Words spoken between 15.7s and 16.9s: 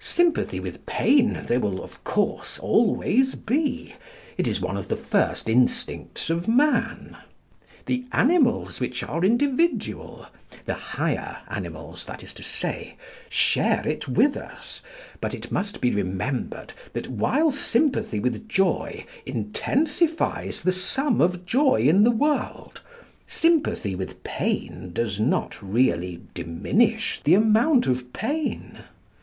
be remembered